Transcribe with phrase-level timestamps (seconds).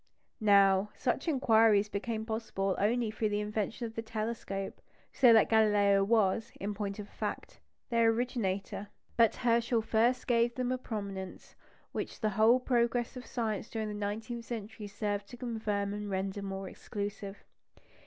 [0.39, 4.81] Now, such inquiries became possible only through the invention of the telescope,
[5.13, 7.59] so that Galileo was, in point of fact,
[7.91, 8.87] their originator.
[9.15, 11.53] But Herschel first gave them a prominence
[11.91, 16.41] which the whole progress of science during the nineteenth century served to confirm and render
[16.41, 17.43] more exclusive.